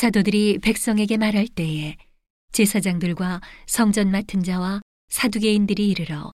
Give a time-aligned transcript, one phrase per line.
[0.00, 1.94] 사도들이 백성에게 말할 때에
[2.52, 4.80] 제사장들과 성전 맡은 자와
[5.10, 6.32] 사두개인들이 이르러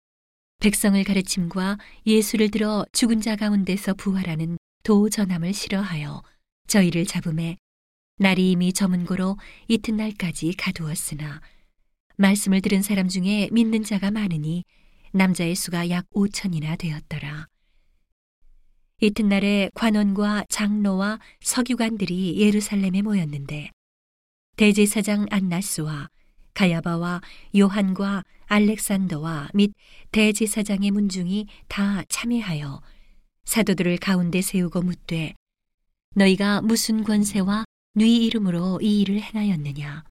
[0.61, 6.21] 백성을 가르침과 예수를 들어 죽은 자 가운데서 부활하는 도 전함을 싫어하여
[6.67, 7.57] 저희를 잡음에
[8.19, 9.35] 날이 이미 저문 고로
[9.67, 11.41] 이튿날까지 가두었으나
[12.17, 14.63] 말씀을 들은 사람 중에 믿는 자가 많으니
[15.11, 17.47] 남자의 수가 약 5천이나 되었더라.
[19.01, 23.71] 이튿날에 관원과 장로와 서기관들이 예루살렘에 모였는데
[24.55, 26.07] 대제사장 안나스와
[26.53, 27.21] 가야바와
[27.57, 29.73] 요한과 알렉산더와 및
[30.11, 32.81] 대제사장의 문중이 다 참여하여
[33.43, 35.33] 사도들을 가운데 세우고 묻되
[36.15, 37.65] 너희가 무슨 권세와
[37.95, 40.03] 네 이름으로 이 일을 행하였느냐?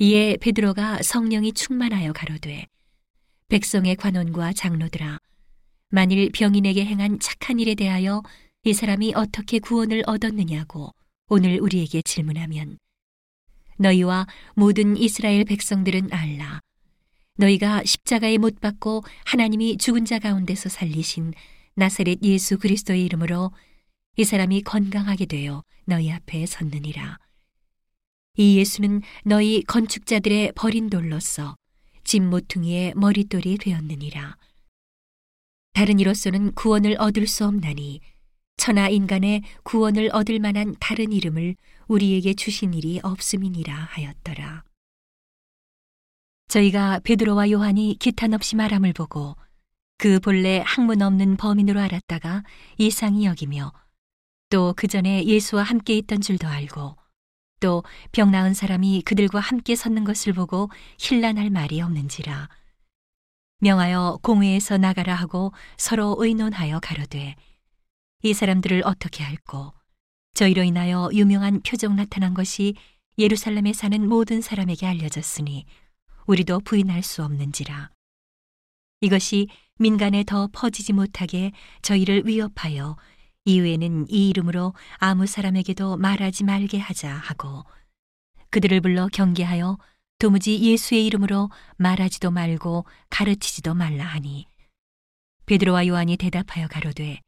[0.00, 2.66] 이에 베드로가 성령이 충만하여 가로되
[3.48, 5.18] 백성의 관원과 장로들아
[5.90, 8.22] 만일 병인에게 행한 착한 일에 대하여
[8.62, 10.92] 이 사람이 어떻게 구원을 얻었느냐고
[11.28, 12.78] 오늘 우리에게 질문하면
[13.76, 16.60] 너희와 모든 이스라엘 백성들은 알라.
[17.36, 21.32] 너희가 십자가에 못 박고 하나님이 죽은 자 가운데서 살리신
[21.74, 23.50] 나사렛 예수 그리스도의 이름으로
[24.16, 27.18] 이 사람이 건강하게 되어 너희 앞에 섰느니라.
[28.36, 31.56] 이 예수는 너희 건축자들의 버린 돌로서
[32.04, 34.36] 집 모퉁이의 머릿돌이 되었느니라.
[35.72, 38.00] 다른 이로서는 구원을 얻을 수 없나니
[38.56, 41.56] 천하 인간의 구원을 얻을 만한 다른 이름을
[41.88, 44.64] 우리에게 주신 일이 없음이니라 하였더라.
[46.48, 49.36] 저희가 베드로와 요한이 기탄 없이 말함을 보고
[49.96, 52.42] 그 본래 학문 없는 범인으로 알았다가
[52.78, 53.72] 이상히 여기며
[54.50, 56.96] 또 그 전에 예수와 함께 있던 줄도 알고
[57.60, 62.48] 또 병 나은 사람이 그들과 함께 섰는 것을 보고 힐난할 말이 없는지라
[63.60, 67.36] 명하여 공회에서 나가라 하고 서로 의논하여 가로되
[68.22, 69.72] 이 사람들을 어떻게 할꼬
[70.34, 72.74] 저희로 인하여 유명한 표적 나타난 것이
[73.18, 75.66] 예루살렘에 사는 모든 사람에게 알려졌으니
[76.26, 77.90] 우리도 부인할 수 없는지라.
[79.00, 82.96] 이것이 민간에 더 퍼지지 못하게 저희를 위협하여
[83.44, 87.64] 이후에는 이 이름으로 아무 사람에게도 말하지 말게 하자 하고
[88.50, 89.78] 그들을 불러 경계하여
[90.20, 91.48] 도무지 예수의 이름으로
[91.78, 94.46] 말하지도 말고 가르치지도 말라 하니
[95.46, 97.20] 베드로와 요한이 대답하여 가로되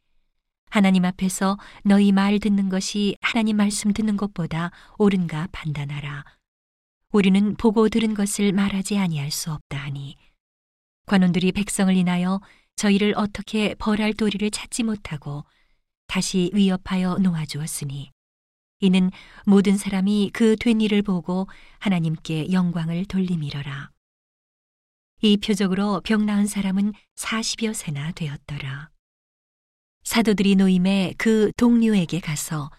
[0.69, 6.25] 하나님 앞에서 너희 말 듣는 것이 하나님 말씀 듣는 것보다 옳은가 판단하라.
[7.13, 10.19] 우리는 보고 들은 것을 말하지 아니할 수 없다 하니
[11.07, 12.43] 관원들이 백성을 인하여
[12.77, 15.47] 저희를 어떻게 벌할 도리를 찾지 못하고
[16.09, 18.13] 다시 위협하여 놓아주었으니
[18.83, 19.11] 이는
[19.47, 21.49] 모든 사람이 그 된 일을 보고
[21.79, 23.91] 하나님께 영광을 돌리미러라.
[25.23, 28.91] 이 표적으로 병 나은 사람은 40여 세나 되었더라.
[30.03, 32.71] 사도들이 노임에 그 동료에게 가서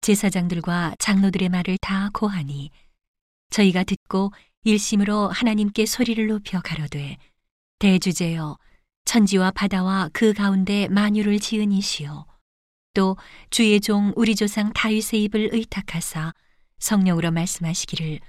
[0.00, 2.70] 제사장들과 장로들의 말을 다 고하니
[3.50, 4.32] 저희가 듣고
[4.64, 7.16] 일심으로 하나님께 소리를 높여 가로되
[7.78, 8.58] 대주제여
[9.04, 12.26] 천지와 바다와 그 가운데 만유를 지은 이시오
[12.94, 13.16] 또
[13.50, 16.32] 주의 종 우리 조상 다윗의 입을 의탁하사
[16.78, 18.20] 성령으로 말씀하시기를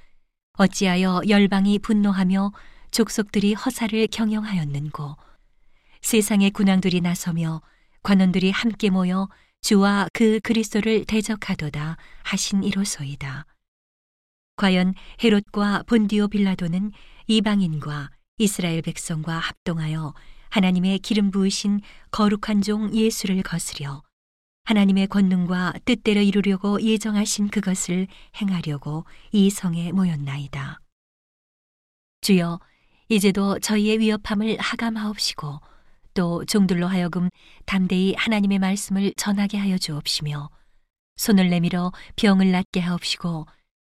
[0.58, 2.52] 어찌하여 열방이 분노하며
[2.92, 5.16] 족속들이 허사를 경영하였는고
[6.02, 7.62] 세상의 군왕들이 나서며
[8.04, 9.28] 관원들이 함께 모여
[9.62, 13.46] 주와 그 그리스도를 대적하도다 하신 이로소이다.
[14.58, 14.94] 과연
[15.24, 16.92] 헤롯과 본디오 빌라도는
[17.28, 20.14] 이방인과 이스라엘 백성과 합동하여
[20.50, 24.04] 하나님의 기름 부으신 거룩한 종 예수를 거스려
[24.66, 28.08] 하나님의 권능과 뜻대로 이루려고 예정하신 그것을
[28.42, 30.82] 행하려고 이 성에 모였나이다.
[32.22, 32.60] 주여,
[33.08, 35.60] 이제도 저희의 위협함을 하감하옵시고
[36.16, 37.30] 또 종들로 하여금
[37.66, 40.50] 담대히 하나님의 말씀을 전하게 하여 주옵시며
[41.18, 43.46] 손을 내밀어 병을 낫게 하옵시고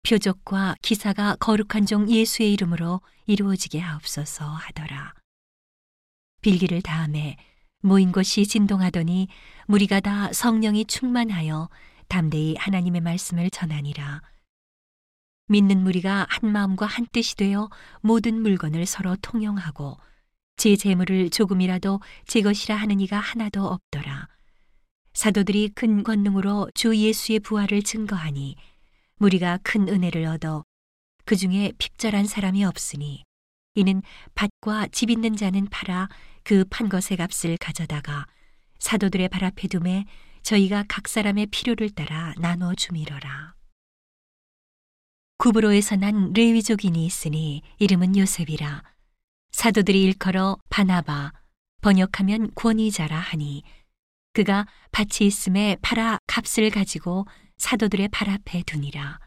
[0.02, 5.14] 표적과 기사가 거룩한 종 예수의 이름으로 이루어지게 하옵소서 하더라.
[6.42, 7.36] 빌기를 다음에
[7.82, 9.28] 모인 곳이 진동하더니
[9.66, 11.70] 무리가 다 성령이 충만하여
[12.08, 14.20] 담대히 하나님의 말씀을 전하니라.
[15.48, 17.70] 믿는 무리가 한 마음과 한 뜻이 되어
[18.02, 19.96] 모든 물건을 서로 통용하고
[20.56, 24.28] 제 재물을 조금이라도 제 것이라 하는 이가 하나도 없더라.
[25.14, 28.56] 사도들이 큰 권능으로 주 예수의 부활을 증거하니
[29.16, 30.64] 무리가 큰 은혜를 얻어
[31.24, 33.24] 그 중에 핍절한 사람이 없으니
[33.74, 34.02] 이는
[34.34, 36.08] 밭과 집 있는 자는 팔아
[36.50, 38.26] 그 판 것의 값을 가져다가
[38.80, 40.04] 사도들의 발 앞에 둠에
[40.42, 43.54] 저희가 각 사람의 필요를 따라 나눠 주미러라.
[45.38, 48.82] 구브로에서 난 레위족인이 있으니 이름은 요셉이라.
[49.52, 51.32] 사도들이 일컬어 바나바,
[51.82, 53.62] 번역하면 권위자라 하니
[54.32, 57.26] 그가 밭이 있음에 팔아 값을 가지고
[57.58, 59.20] 사도들의 발 앞에 두니라.